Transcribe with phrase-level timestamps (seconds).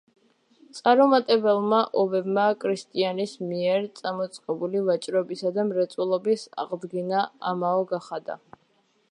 [0.77, 8.41] წარუმატებელმა ომებმა კრისტიანის მიერ წამოწყებული ვაჭრობისა და მრეწველობის აღდგენა ამაო გახადა.